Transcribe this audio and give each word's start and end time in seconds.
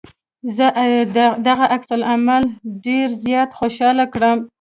زه 0.57 0.67
دغه 1.47 1.65
عکس 1.73 1.89
العمل 1.99 2.43
ډېر 2.85 3.07
زيات 3.23 3.49
خوشحاله 3.59 4.05
کړم. 4.13 4.37